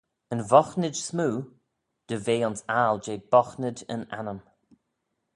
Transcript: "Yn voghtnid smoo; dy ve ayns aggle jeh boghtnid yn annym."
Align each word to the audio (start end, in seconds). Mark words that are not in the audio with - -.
"Yn 0.33 0.41
voghtnid 0.51 0.95
smoo; 1.07 1.35
dy 2.07 2.15
ve 2.25 2.35
ayns 2.47 2.61
aggle 2.81 3.01
jeh 3.05 3.23
boghtnid 3.31 3.77
yn 3.93 4.03
annym." 4.17 4.39